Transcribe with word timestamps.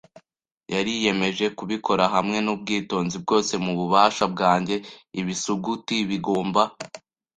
yariyemeje 0.73 1.45
kubikora 1.57 2.03
hamwe 2.15 2.37
nubwitonzi 2.45 3.17
bwose 3.23 3.53
mububasha 3.65 4.23
bwanjye. 4.33 4.75
Ibisuguti, 5.19 5.95
bigomba 6.09 6.61